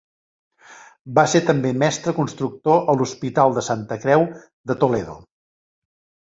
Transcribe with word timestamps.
Va 1.19 1.25
ser 1.33 1.41
també 1.49 1.73
mestre 1.83 2.13
constructor 2.19 2.89
a 2.95 2.97
l'Hospital 3.03 3.55
de 3.59 3.65
Santa 3.69 3.99
Creu 4.07 4.27
de 4.73 4.79
Toledo. 4.87 5.17